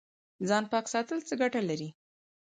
ځان 0.47 0.63
پاک 0.71 0.85
ساتل 0.93 1.19
څه 1.27 1.33
ګټه 1.41 1.61
لري؟ 1.69 1.89